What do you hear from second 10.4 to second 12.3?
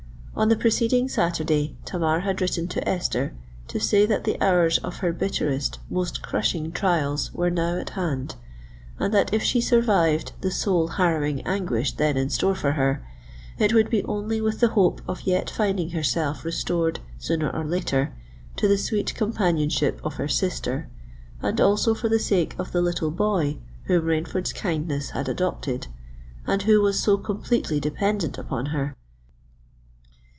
soul harrowing anguish then in